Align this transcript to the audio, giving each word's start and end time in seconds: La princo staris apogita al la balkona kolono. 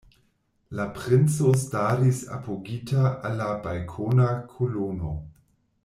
La 0.77 0.85
princo 0.95 1.51
staris 1.63 2.21
apogita 2.37 3.05
al 3.31 3.39
la 3.43 3.53
balkona 3.69 4.31
kolono. 4.55 5.13